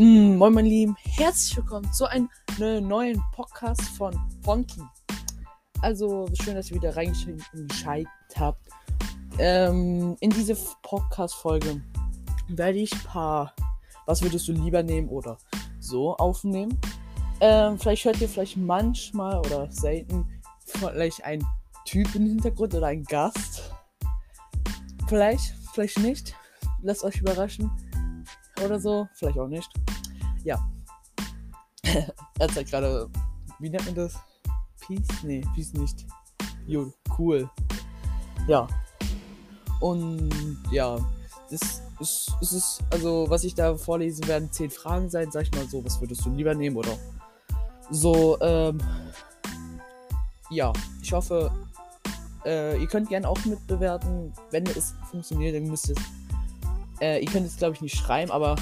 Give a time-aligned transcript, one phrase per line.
[0.00, 2.30] Mm, moin, mein Lieben, herzlich willkommen zu einem
[2.88, 4.80] neuen Podcast von Fonky.
[5.82, 8.62] Also, schön, dass ihr wieder reingeschaltet habt.
[9.36, 11.82] Ähm, in diese Podcast-Folge
[12.48, 13.54] werde ich ein paar,
[14.06, 15.36] was würdest du lieber nehmen oder
[15.80, 16.80] so aufnehmen.
[17.42, 20.26] Ähm, vielleicht hört ihr vielleicht manchmal oder selten
[20.64, 21.44] vielleicht einen
[21.84, 23.70] Typ im Hintergrund oder einen Gast.
[25.08, 26.34] Vielleicht, vielleicht nicht.
[26.80, 27.70] Lasst euch überraschen.
[28.64, 29.06] Oder so.
[29.14, 29.70] Vielleicht auch nicht.
[30.44, 30.58] Ja.
[32.38, 33.08] er zeigt gerade.
[33.58, 34.14] Wie nennt man das?
[34.80, 35.22] Peace?
[35.22, 36.06] Nee, Peace nicht.
[36.66, 37.48] Jo, cool.
[38.46, 38.66] Ja.
[39.80, 40.98] Und ja,
[41.50, 45.52] das ist, ist, ist, also was ich da vorlesen werden zehn Fragen sein, sag ich
[45.52, 46.96] mal so, was würdest du lieber nehmen oder
[47.90, 48.78] so, ähm,
[50.50, 51.50] ja, ich hoffe,
[52.44, 55.96] äh, ihr könnt gerne auch mitbewerten, wenn es funktioniert, dann müsst ihr
[57.00, 58.56] äh, ihr könnt es glaube ich nicht schreiben, aber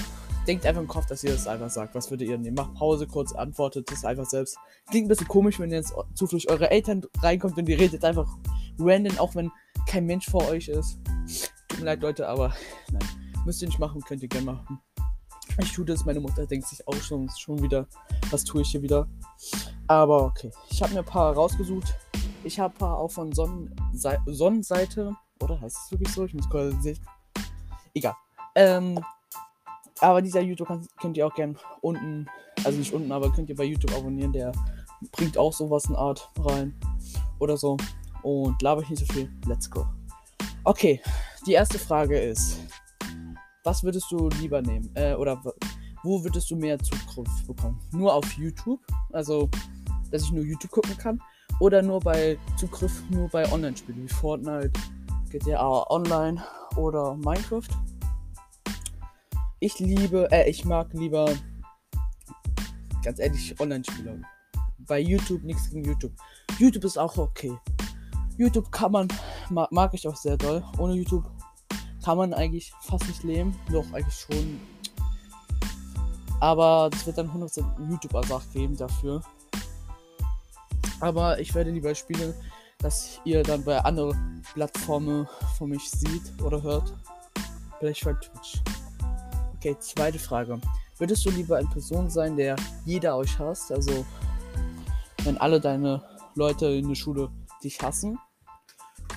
[0.49, 1.93] denkt einfach im Kopf, dass ihr das einfach sagt.
[1.93, 2.55] Was würdet ihr nehmen?
[2.55, 4.57] Macht Pause kurz, antwortet das einfach selbst.
[4.89, 8.27] Klingt ein bisschen komisch, wenn jetzt zufällig eure Eltern reinkommt und ihr redet einfach
[8.79, 9.51] random, auch wenn
[9.87, 10.97] kein Mensch vor euch ist.
[11.67, 12.51] Tut mir leid, Leute, aber
[12.91, 13.03] nein.
[13.45, 14.79] Müsst ihr nicht machen, könnt ihr gerne machen.
[15.61, 17.85] Ich tue das, meine Mutter denkt sich auch schon, schon wieder,
[18.31, 19.07] was tue ich hier wieder.
[19.85, 21.93] Aber okay, ich habe mir ein paar rausgesucht.
[22.43, 26.25] Ich habe ein paar auch von Sonnense Sonnenseite, oder heißt es wirklich so?
[26.25, 26.99] Ich muss kurz sehen.
[27.93, 28.15] Egal.
[28.55, 28.99] Ähm,
[30.01, 32.27] aber dieser YouTube kann, könnt ihr auch gerne unten,
[32.63, 34.33] also nicht unten, aber könnt ihr bei YouTube abonnieren.
[34.33, 34.51] Der
[35.11, 36.73] bringt auch sowas in Art rein.
[37.39, 37.77] Oder so.
[38.23, 39.31] Und laber ich nicht so viel.
[39.47, 39.85] Let's go.
[40.65, 41.01] Okay,
[41.45, 42.59] die erste Frage ist:
[43.63, 44.89] Was würdest du lieber nehmen?
[44.95, 45.41] Äh, oder
[46.03, 47.79] wo würdest du mehr Zugriff bekommen?
[47.91, 48.79] Nur auf YouTube?
[49.11, 49.49] Also,
[50.11, 51.21] dass ich nur YouTube gucken kann?
[51.59, 54.71] Oder nur bei Zugriff nur bei Online-Spielen wie Fortnite,
[55.29, 56.41] GTA Online
[56.77, 57.67] oder Minecraft?
[59.61, 61.29] Ich liebe, äh, ich mag lieber,
[63.03, 64.21] ganz ehrlich, Online-Spiele.
[64.87, 66.13] Bei YouTube nichts gegen YouTube.
[66.57, 67.57] YouTube ist auch okay.
[68.37, 69.07] YouTube kann man,
[69.49, 70.63] mag, mag ich auch sehr doll.
[70.77, 71.25] Ohne YouTube
[72.05, 73.53] kann man eigentlich fast nicht leben.
[73.69, 74.61] Doch, eigentlich schon.
[76.39, 79.21] Aber es wird dann 100% YouTube-Ersach geben dafür.
[81.01, 82.33] Aber ich werde lieber spielen,
[82.77, 85.27] dass ihr dann bei anderen Plattformen
[85.57, 86.93] von mich sieht oder hört.
[87.77, 88.61] Vielleicht bei Twitch.
[89.59, 90.57] Okay, zweite Frage.
[90.99, 92.55] Würdest du lieber eine Person sein, der
[92.85, 93.73] jeder euch hasst?
[93.73, 94.05] Also,
[95.25, 96.01] wenn alle deine
[96.35, 97.29] Leute in der Schule
[97.61, 98.17] dich hassen?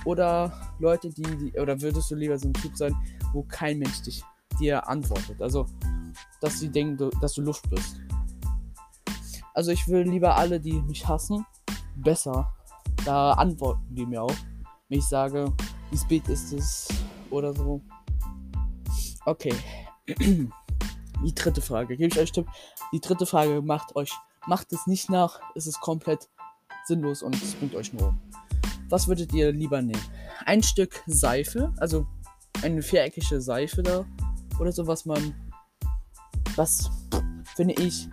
[0.03, 2.93] Oder Leute, die, die oder würdest du lieber so ein Typ sein,
[3.31, 4.21] wo kein Mensch dich
[4.59, 5.41] dir antwortet?
[5.41, 5.65] Also,
[6.41, 8.01] dass sie denken, dass du Luft bist.
[9.53, 11.45] Also, ich will lieber alle, die mich hassen,
[11.95, 12.51] besser.
[13.05, 14.35] Da antworten die mir auch.
[14.89, 15.53] Wenn ich sage,
[15.89, 16.89] wie spät ist es
[17.29, 17.81] oder so.
[19.25, 19.53] Okay.
[20.07, 22.47] Die dritte Frage, gebe ich euch Tipp.
[22.91, 24.11] Die dritte Frage macht euch,
[24.47, 26.29] macht es nicht nach, es ist komplett
[26.85, 28.21] sinnlos und es bringt euch nur um.
[28.89, 30.01] Was würdet ihr lieber nehmen?
[30.45, 32.05] Ein Stück Seife, also
[32.61, 34.05] eine viereckige Seife da
[34.59, 35.33] oder so, was man,
[36.55, 36.89] was
[37.55, 38.09] finde ich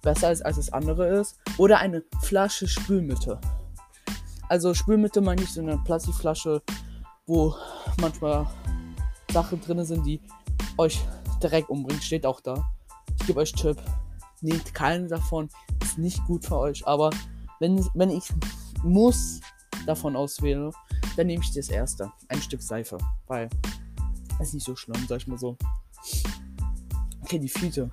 [0.00, 3.38] besser ist als das andere ist, oder eine Flasche Spülmittel.
[4.48, 6.62] Also Spülmittel meine ich so eine Plastikflasche,
[7.26, 7.54] wo
[8.00, 8.46] manchmal
[9.32, 10.20] Sachen drin sind, die
[10.78, 11.00] euch
[11.42, 12.64] direkt umbringt, steht auch da.
[13.20, 13.76] Ich gebe euch Tipp,
[14.40, 15.48] nehmt keinen davon,
[15.82, 17.10] ist nicht gut für euch, aber
[17.60, 18.24] wenn, wenn ich
[18.82, 19.40] muss
[19.86, 20.72] davon auswählen,
[21.16, 23.48] dann nehme ich das erste, ein Stück Seife, weil
[24.40, 25.56] es ist nicht so schlimm, sag ich mal so.
[27.22, 27.90] Okay, die vierte.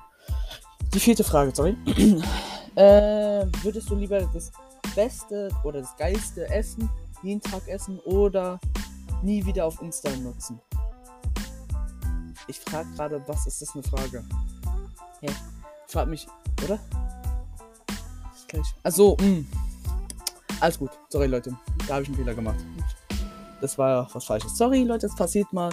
[0.94, 1.76] Die vierte Frage, sorry.
[2.76, 4.52] äh, würdest du lieber das
[4.96, 6.90] beste oder das geilste Essen
[7.24, 8.60] jeden Tag essen oder
[9.22, 10.60] nie wieder auf Insta nutzen?
[12.50, 14.24] Ich frage gerade, was ist das eine Frage?
[15.22, 15.28] Hä?
[15.28, 15.36] Hey,
[15.88, 16.28] frag mich,
[16.64, 16.80] oder?
[18.82, 19.26] Also, mh.
[19.26, 19.48] Hm.
[20.60, 20.90] Alles gut.
[21.10, 21.56] Sorry, Leute.
[21.88, 22.58] Da habe ich einen Fehler gemacht.
[23.62, 24.58] Das war was Falsches.
[24.58, 25.72] Sorry, Leute, es passiert mal.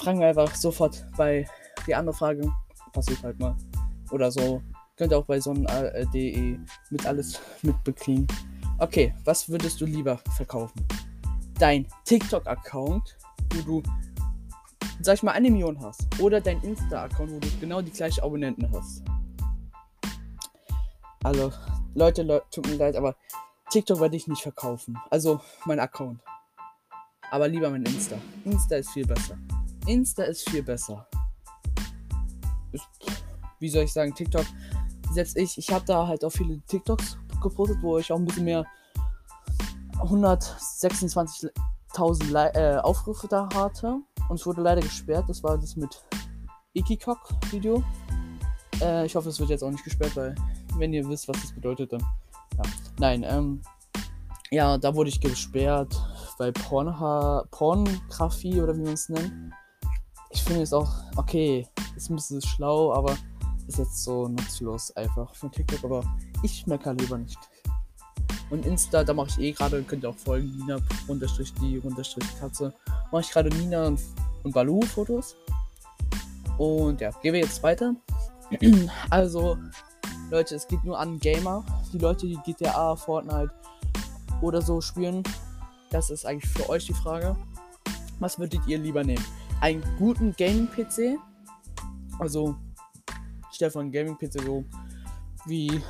[0.00, 1.48] Fragen wir einfach sofort bei
[1.86, 2.52] die andere Frage.
[2.92, 3.56] Passiert halt mal.
[4.10, 4.60] Oder so.
[4.96, 6.58] Könnt ihr auch bei sonnen.de
[6.90, 8.26] mit alles mitbekriegen.
[8.78, 10.84] Okay, was würdest du lieber verkaufen?
[11.58, 13.16] Dein TikTok-Account,
[13.54, 13.82] wo du
[15.00, 16.06] sag ich mal, eine Million hast.
[16.20, 19.02] Oder dein Insta-Account, wo du genau die gleichen Abonnenten hast.
[21.22, 21.52] Also,
[21.94, 23.16] Leute, Leute, tut mir leid, aber
[23.70, 24.98] TikTok werde ich nicht verkaufen.
[25.10, 26.20] Also, mein Account.
[27.30, 28.16] Aber lieber mein Insta.
[28.44, 29.38] Insta ist viel besser.
[29.86, 31.06] Insta ist viel besser.
[32.72, 32.86] Ist,
[33.58, 34.46] wie soll ich sagen, TikTok.
[35.12, 38.44] Selbst ich, ich habe da halt auch viele TikToks gepostet, wo ich auch ein bisschen
[38.44, 38.64] mehr
[39.98, 44.00] 126.000 äh, Aufrufe da hatte.
[44.28, 45.28] Und es wurde leider gesperrt.
[45.28, 46.02] Das war das mit
[46.74, 47.82] Ikikok-Video.
[48.80, 50.34] Äh, ich hoffe, es wird jetzt auch nicht gesperrt, weil
[50.76, 52.00] wenn ihr wisst, was das bedeutet, dann.
[52.56, 52.62] Ja.
[52.98, 53.60] Nein, ähm.
[54.50, 56.00] Ja, da wurde ich gesperrt,
[56.38, 59.52] weil Pornha Pornografie oder wie man es nennt.
[60.30, 61.66] Ich finde es auch, okay,
[61.96, 63.16] ist ein bisschen schlau, aber
[63.66, 66.04] ist jetzt so nutzlos einfach von TikTok, aber
[66.42, 67.38] ich meckere lieber nicht.
[68.50, 72.26] Und Insta, da mache ich eh gerade, könnt ihr auch folgen, Nina unterstrich die unterstrich
[72.38, 72.72] Katze.
[73.10, 74.00] Mache ich gerade Nina und,
[74.52, 75.34] Balu Fotos.
[76.58, 77.94] Und ja, gehen wir jetzt weiter.
[79.10, 79.56] also,
[80.30, 81.64] Leute, es geht nur an Gamer.
[81.92, 83.50] Die Leute, die GTA, Fortnite
[84.40, 85.22] oder so spielen.
[85.90, 87.36] Das ist eigentlich für euch die Frage.
[88.20, 89.24] Was würdet ihr lieber nehmen?
[89.60, 91.18] Einen guten Gaming-PC?
[92.18, 92.56] Also,
[93.52, 94.64] Stefan Gaming-PC so
[95.46, 95.80] wie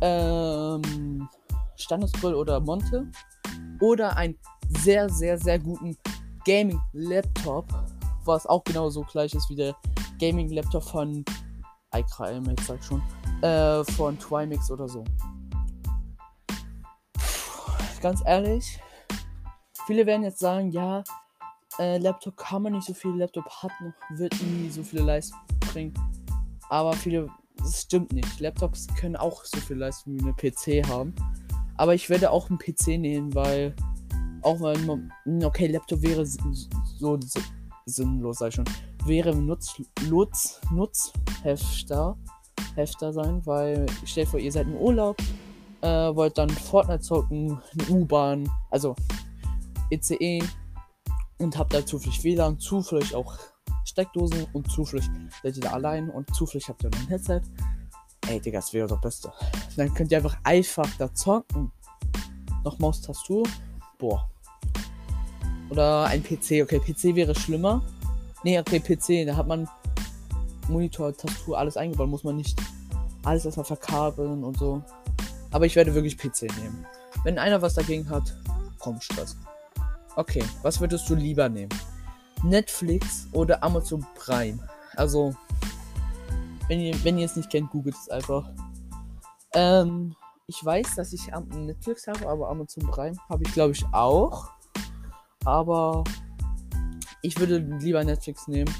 [0.00, 1.28] ähm,
[1.76, 3.06] Standesgrill oder Monte.
[3.80, 4.36] Oder einen
[4.80, 5.96] sehr, sehr, sehr guten
[6.44, 7.66] Gaming-Laptop,
[8.24, 9.76] was auch genauso gleich ist wie der
[10.18, 11.24] Gaming-Laptop von
[11.94, 13.02] iCryme, ich sag schon,
[13.42, 15.04] äh, von Twimix oder so.
[18.00, 18.80] Ganz ehrlich,
[19.86, 21.02] viele werden jetzt sagen, ja,
[21.78, 25.38] äh, Laptop kann man nicht so viel, Laptop hat noch, wird nie so viele Leistung
[25.72, 25.94] bringen.
[26.68, 27.28] Aber viele,
[27.68, 28.40] das stimmt nicht.
[28.40, 31.14] Laptops können auch so viel Leistung wie eine PC haben.
[31.76, 33.74] Aber ich werde auch einen PC nehmen, weil
[34.42, 34.76] auch mal,
[35.44, 36.38] okay, Laptop wäre so,
[36.98, 37.18] so
[37.86, 38.64] sinnlos, ich schon,
[39.04, 42.16] wäre Nutz, Nutz, Nutzhefter
[42.74, 45.16] Hefter sein, weil ich stelle vor, ihr seid im Urlaub,
[45.80, 48.94] äh, wollt dann Fortnite zocken, U-Bahn, also
[49.90, 50.40] ECE
[51.38, 53.36] und habt da zufällig WLAN, zufällig auch
[53.88, 55.08] Steckdosen und zufällig
[55.42, 57.40] seid ihr da allein und zufällig habt ihr noch ein Headset.
[58.28, 59.32] Ey, Digga, das wäre doch Beste.
[59.76, 61.72] Dann könnt ihr einfach einfach da zocken.
[62.64, 63.44] Noch Maustastatur.
[63.98, 64.28] Boah.
[65.70, 66.62] Oder ein PC.
[66.62, 67.82] Okay, PC wäre schlimmer.
[68.44, 69.26] Nee, okay, PC.
[69.26, 69.68] Da hat man
[70.68, 72.08] Monitor, Tastatur, alles eingebaut.
[72.08, 72.60] Muss man nicht
[73.24, 74.82] alles erstmal verkabeln und so.
[75.50, 76.86] Aber ich werde wirklich PC nehmen.
[77.24, 78.36] Wenn einer was dagegen hat,
[78.78, 79.36] komm, Stress.
[80.16, 81.70] Okay, was würdest du lieber nehmen?
[82.42, 84.58] Netflix oder Amazon Prime?
[84.96, 85.34] Also,
[86.68, 88.48] wenn ihr, wenn ihr es nicht kennt, googelt es einfach.
[89.54, 90.14] Ähm,
[90.46, 94.48] ich weiß, dass ich Netflix habe, aber Amazon Prime habe ich, glaube ich, auch.
[95.44, 96.04] Aber
[97.22, 98.72] ich würde lieber Netflix nehmen,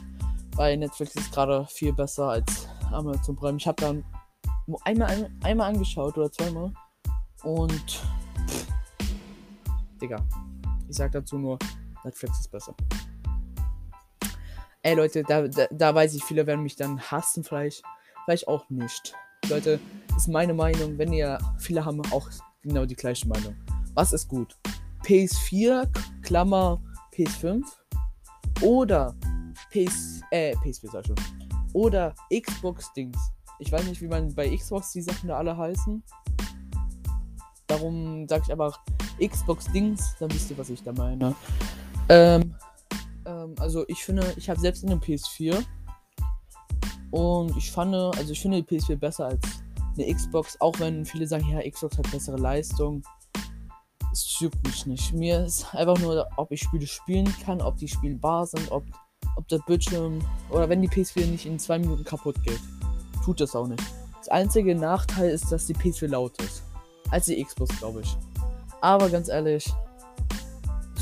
[0.57, 3.59] weil Netflix ist gerade viel besser als Amazon Prime.
[3.59, 4.05] Ich habe dann
[4.85, 6.73] einmal, einmal angeschaut oder zweimal
[7.43, 8.03] und
[8.47, 8.67] pff,
[10.01, 10.25] Digga,
[10.89, 11.59] ich sag dazu nur,
[12.05, 12.75] Netflix ist besser.
[14.83, 17.83] Ey Leute, da, da, da weiß ich, viele werden mich dann hassen, vielleicht,
[18.25, 19.13] vielleicht auch nicht.
[19.49, 19.81] Leute,
[20.17, 22.29] ist meine Meinung, wenn ihr, viele haben auch
[22.63, 23.57] genau die gleiche Meinung.
[23.95, 24.57] Was ist gut?
[25.05, 25.89] PS4,
[26.23, 26.81] Klammer
[27.13, 27.65] PS5
[28.63, 29.15] oder
[29.71, 31.17] PS, äh, PS4 sag ich schon.
[31.73, 33.19] Oder Xbox-Dings.
[33.59, 36.03] Ich weiß nicht, wie man bei Xbox die Sachen da alle heißen.
[37.67, 38.79] Darum sage ich einfach
[39.21, 41.35] Xbox-Dings, dann wisst ihr, was ich da meine.
[42.09, 42.55] Ähm,
[43.59, 45.65] also ich finde, ich habe selbst eine PS4
[47.11, 49.41] und ich fand, also ich finde die PS4 besser als
[49.97, 53.03] eine Xbox, auch wenn viele sagen, ja, Xbox hat bessere Leistung.
[54.13, 55.13] Es juckt mich nicht.
[55.13, 58.85] Mir ist einfach nur, ob ich Spiele spielen kann, ob die spielbar sind, ob,
[59.37, 60.21] ob der Bildschirm
[60.51, 62.61] oder wenn die PS4 nicht in zwei Minuten kaputt geht.
[63.25, 63.83] Tut das auch nicht.
[64.19, 66.63] Das einzige Nachteil ist, dass die PS4 laut ist.
[67.11, 68.17] Als die Xbox, glaube ich.
[68.81, 69.73] Aber ganz ehrlich,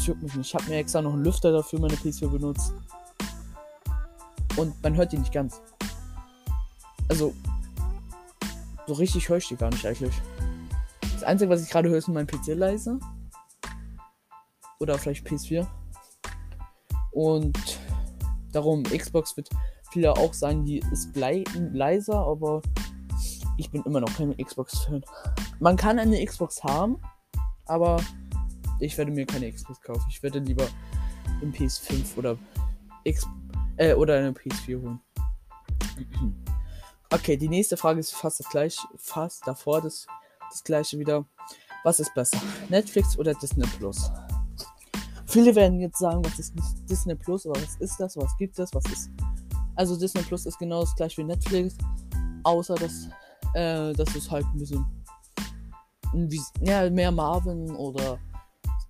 [0.06, 0.48] juckt mich nicht.
[0.48, 2.72] Ich habe mir extra noch einen Lüfter dafür meine PS4 benutzt.
[4.56, 5.60] Und man hört die nicht ganz.
[7.08, 7.34] Also,
[8.86, 10.14] so richtig höre ich die gar nicht eigentlich.
[11.12, 12.98] Das Einzige, was ich gerade höre, ist mein PC leise.
[14.78, 15.66] Oder vielleicht PS4.
[17.12, 17.78] Und
[18.52, 19.48] darum, Xbox wird
[19.90, 22.62] viele auch sagen, die ist leiser, aber
[23.56, 25.02] ich bin immer noch kein Xbox-Fan.
[25.60, 27.00] Man kann eine Xbox haben,
[27.64, 27.98] aber
[28.80, 30.04] ich werde mir keine Xbox kaufen.
[30.10, 30.66] Ich werde lieber
[31.42, 32.38] ein PS5 oder
[33.04, 33.26] X
[33.76, 35.00] äh, oder eine PS4 holen.
[37.08, 40.08] Okay, die nächste Frage ist fast das gleiche, fast davor das,
[40.50, 41.24] das gleiche wieder.
[41.84, 42.36] Was ist besser?
[42.68, 44.10] Netflix oder Disney Plus?
[45.26, 46.52] Viele werden jetzt sagen, was ist
[46.90, 48.16] Disney Plus, aber was ist das?
[48.16, 48.74] Was gibt es?
[48.74, 49.10] Was ist.
[49.76, 51.76] Also Disney Plus ist genau das gleiche wie Netflix,
[52.42, 53.08] außer dass,
[53.54, 54.84] äh, dass es halt ein bisschen
[56.60, 58.18] ja, mehr Marvin oder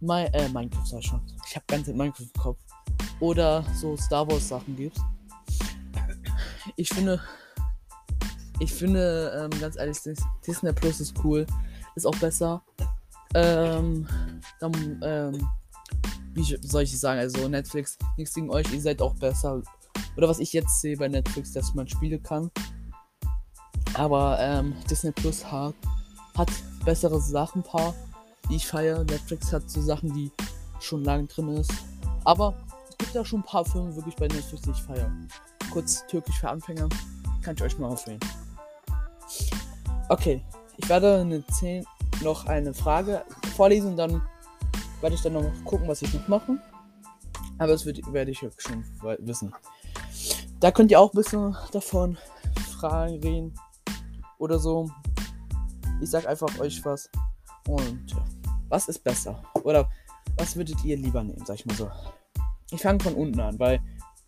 [0.00, 1.20] My, äh, Minecraft sag ich schon.
[1.46, 2.58] Ich habe ganz Minecraft im Kopf.
[3.20, 4.98] Oder so Star Wars Sachen gibt.
[6.76, 7.20] Ich finde,
[8.58, 9.98] ich finde, ähm, ganz ehrlich,
[10.46, 11.46] Disney Plus ist cool.
[11.94, 12.62] Ist auch besser.
[13.34, 14.06] Ähm,
[14.60, 15.48] dann, ähm,
[16.34, 17.20] wie soll ich sagen?
[17.20, 19.62] Also, Netflix, nichts gegen euch, ihr seid auch besser.
[20.16, 22.50] Oder was ich jetzt sehe bei Netflix, dass man spielen kann.
[23.94, 25.74] Aber ähm, Disney Plus hat,
[26.36, 26.50] hat
[26.84, 27.94] bessere Sachen, paar,
[28.48, 29.04] die ich feiere.
[29.04, 30.30] Netflix hat so Sachen, die
[30.80, 31.72] schon lange drin ist.
[32.24, 32.54] Aber
[32.88, 35.10] es gibt ja schon ein paar Filme wirklich bei Netflix, die ich feiere.
[35.70, 36.88] Kurz türkisch für Anfänger.
[37.42, 38.20] Kann ich euch mal aufwählen.
[40.08, 40.42] Okay,
[40.76, 41.84] ich werde eine 10
[42.22, 43.24] noch eine Frage
[43.56, 44.22] vorlesen und dann
[45.00, 46.58] werde ich dann noch gucken, was ich noch mache.
[47.58, 48.84] Aber das wird, werde ich schon
[49.18, 49.54] wissen.
[50.60, 52.16] Da könnt ihr auch ein bisschen davon
[52.78, 53.54] Fragen reden
[54.38, 54.90] oder so.
[56.00, 57.08] Ich sag einfach euch was.
[57.68, 58.24] Und ja,
[58.68, 59.42] was ist besser?
[59.62, 59.88] Oder
[60.36, 61.90] was würdet ihr lieber nehmen, sag ich mal so.
[62.70, 63.80] Ich fange von unten an, weil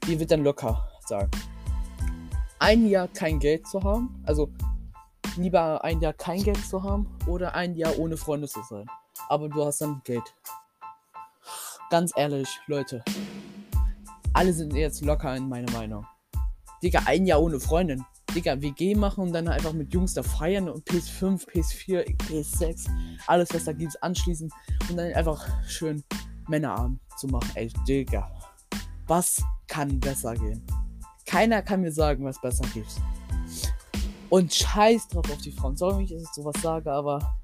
[0.06, 1.30] ihr wird dann locker sagen.
[2.58, 4.50] Ein Jahr kein Geld zu haben, also
[5.36, 8.86] lieber ein Jahr kein Geld zu haben oder ein Jahr ohne Freunde zu sein.
[9.28, 10.34] Aber du hast dann Geld.
[11.90, 13.02] Ganz ehrlich, Leute.
[14.32, 16.06] Alle sind jetzt locker in meiner Meinung.
[16.82, 18.04] Digga, ein Jahr ohne Freundin.
[18.34, 22.88] Digga, WG machen und dann einfach mit Jungs da feiern und PS5, PS4, PS6,
[23.26, 24.50] alles was da gibt, anschließen
[24.90, 26.04] und dann einfach schön
[26.48, 27.50] Männerabend zu machen.
[27.54, 28.30] Ey, Digga.
[29.06, 30.62] Was kann besser gehen?
[31.24, 32.86] Keiner kann mir sagen, was besser geht.
[34.30, 35.76] Und scheiß drauf auf die Frauen.
[35.76, 37.38] Sorry, wenn ich jetzt sowas sage, aber.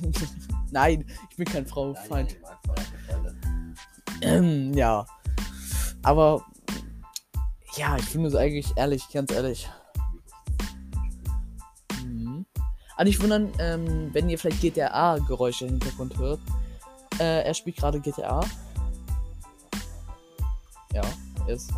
[0.70, 2.36] Nein, ich bin kein Frauenfeind.
[4.22, 5.04] Ähm, ja.
[6.02, 6.44] Aber.
[7.78, 9.68] Ja, ich finde es eigentlich ehrlich, ganz ehrlich.
[12.02, 12.44] Mhm.
[12.96, 16.40] Aber nicht wundern, ähm, wenn ihr vielleicht GTA-Geräusche im Hintergrund hört.
[17.20, 18.40] Äh, er spielt gerade GTA.
[20.92, 21.02] Ja,
[21.46, 21.70] er ist.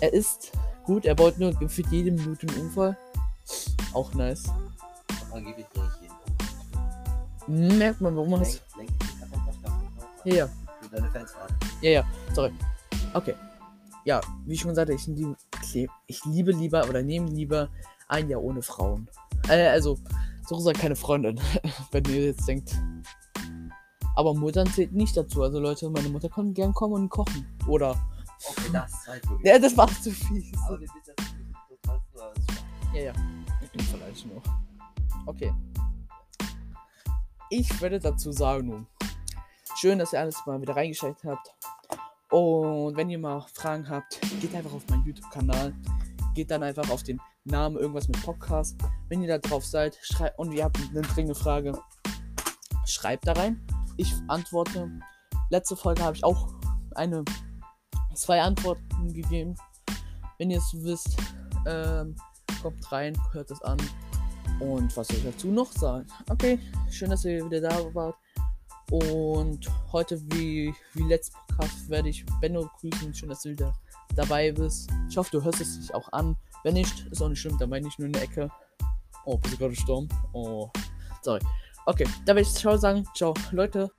[0.00, 0.52] Er ist
[0.84, 2.96] Gut, er baut nur für jede Minute einen Unfall.
[3.92, 4.44] Auch nice.
[7.46, 8.60] Merkt man, warum man es.
[10.24, 10.48] Ja, ja.
[11.80, 12.52] Ja, ja, sorry.
[13.14, 13.34] Okay.
[14.04, 15.36] Ja, wie ich schon sagte, ich liebe,
[16.06, 17.68] ich liebe lieber oder nehme lieber
[18.08, 19.08] ein Jahr ohne Frauen.
[19.48, 19.98] Äh, also,
[20.46, 21.40] so gesagt keine Freundin,
[21.92, 22.74] wenn ihr jetzt denkt.
[24.14, 25.42] Aber Muttern zählt nicht dazu.
[25.42, 27.46] Also Leute, meine Mutter kann gern kommen und kochen.
[27.66, 27.96] Oder
[28.48, 29.46] Okay, das ist halt wirklich.
[29.46, 30.52] Ja, das war zu fies.
[30.66, 31.26] Aber wir sind das
[31.82, 32.32] total
[32.94, 33.12] Ja, ja.
[33.90, 34.42] Vielleicht noch.
[35.26, 35.52] Okay.
[37.50, 38.86] Ich werde dazu sagen nun.
[39.76, 41.54] Schön, dass ihr alles mal wieder reingeschaltet habt.
[42.32, 45.74] Und wenn ihr mal Fragen habt, geht einfach auf meinen YouTube-Kanal.
[46.34, 48.74] Geht dann einfach auf den Namen irgendwas mit Podcast.
[49.10, 51.78] Wenn ihr da drauf seid schreibt und ihr habt eine dringende Frage,
[52.86, 53.60] schreibt da rein.
[53.98, 54.90] Ich antworte.
[55.50, 56.48] Letzte Folge habe ich auch
[56.94, 57.22] eine
[58.14, 59.54] zwei Antworten gegeben.
[60.38, 61.14] Wenn ihr es wisst,
[61.66, 62.16] ähm,
[62.62, 63.76] kommt rein, hört es an.
[64.58, 66.06] Und was soll ich dazu noch sagen?
[66.30, 66.58] Okay,
[66.90, 68.16] schön, dass ihr wieder da wart.
[68.92, 73.14] Und heute, wie, wie letztes Podcast, werde ich Benno grüßen.
[73.14, 73.72] Schön, dass du wieder
[74.14, 74.90] dabei bist.
[75.08, 76.36] Ich hoffe, du hörst es dich auch an.
[76.62, 78.50] Wenn nicht, ist auch nicht schlimm, dann meine ich nur in der Ecke.
[79.24, 80.08] Oh, bist du gerade gestorben?
[80.34, 80.68] Oh,
[81.22, 81.40] sorry.
[81.86, 83.06] Okay, da werde ich Ciao sagen.
[83.14, 83.90] Ciao, Leute.